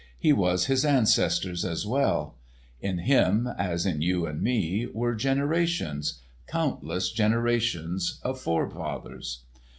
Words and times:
He 0.17 0.33
was 0.33 0.65
his 0.65 0.83
ancestors 0.83 1.63
as 1.63 1.85
well. 1.85 2.35
In 2.79 2.97
him 2.97 3.45
as 3.45 3.85
in 3.85 4.01
you 4.01 4.25
and 4.25 4.41
me, 4.41 4.87
were 4.91 5.13
generations—countless 5.13 7.11
generations—of 7.11 8.41
forefathers. 8.41 9.43